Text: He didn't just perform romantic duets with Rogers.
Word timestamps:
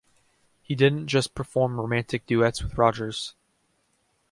He 0.63 0.73
didn't 0.73 1.05
just 1.09 1.35
perform 1.35 1.79
romantic 1.79 2.25
duets 2.25 2.63
with 2.63 2.75
Rogers. 2.75 3.35